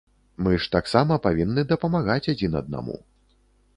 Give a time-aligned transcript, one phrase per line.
[0.45, 2.95] Мы ж таксама павінны дапамагаць адзін аднаму.